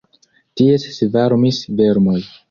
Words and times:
Tie 0.61 0.79
svarmis 0.93 1.59
vermoj. 1.83 2.17